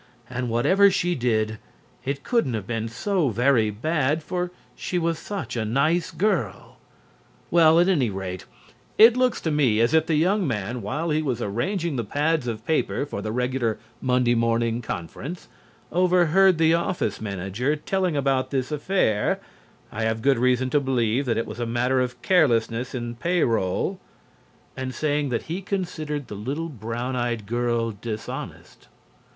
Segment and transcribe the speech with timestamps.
[0.31, 1.59] And whatever she did,
[2.03, 6.77] it couldn't have been so very bad, for she was such a nice girl.
[7.51, 8.45] Well, at any rate,
[8.97, 12.47] it looks to me as if the young man, while he was arranging the pads
[12.47, 15.47] of paper for the regular Monday morning conference,
[15.91, 19.39] overheard the office manager telling about this affair
[19.91, 23.17] (I have good reason to believe that it was a matter of carelessness in the
[23.17, 23.99] payroll)
[24.75, 28.87] and saying that he considered the little brown eyed girl dishonest.